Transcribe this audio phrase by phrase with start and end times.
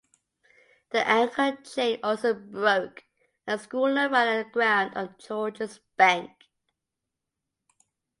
[0.89, 3.03] The anchor chain also broke,
[3.45, 6.31] and the schooner ran aground on Georges Bank.